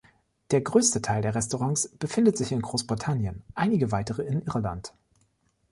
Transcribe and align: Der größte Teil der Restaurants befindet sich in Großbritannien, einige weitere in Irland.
Der 0.49 0.61
größte 0.61 1.03
Teil 1.03 1.21
der 1.21 1.35
Restaurants 1.35 1.87
befindet 1.87 2.35
sich 2.35 2.51
in 2.51 2.63
Großbritannien, 2.63 3.43
einige 3.53 3.91
weitere 3.91 4.23
in 4.23 4.41
Irland. 4.41 4.95